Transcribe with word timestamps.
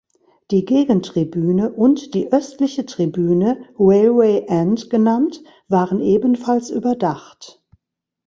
Die 0.49 0.65
Gegentribüne 0.65 1.71
und 1.71 2.15
die 2.15 2.33
östliche 2.33 2.87
Tribüne, 2.87 3.65
"Railway 3.77 4.45
End" 4.47 4.89
genannt, 4.89 5.43
waren 5.67 6.01
ebenfalls 6.01 6.71
überdacht. 6.71 7.61